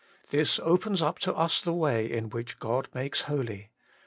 This 0.31 0.59
opens 0.63 1.03
up 1.03 1.19
to 1.19 1.33
us 1.35 1.61
the 1.61 1.73
way 1.75 2.11
in 2.11 2.31
which 2.31 2.57
God 2.57 2.87
makes 2.91 3.21
holy. 3.29 3.69